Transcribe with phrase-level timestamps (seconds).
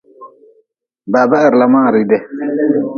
[1.11, 2.17] Baba heri la ma-n riidi.